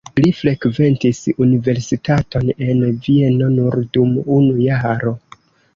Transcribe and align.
Li 0.23 0.29
frekventis 0.35 1.19
universitaton 1.45 2.49
en 2.71 2.83
Vieno 3.05 3.53
nur 3.61 3.81
dum 3.99 4.21
unu 4.41 4.63
jaro. 4.69 5.17